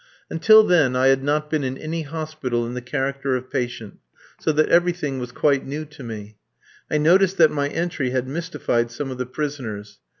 [0.31, 3.99] Until then I had not been in any hospital in the character of patient,
[4.39, 6.37] so that everything was quite new to me.
[6.89, 9.99] I noticed that my entry had mystified some of the prisoners.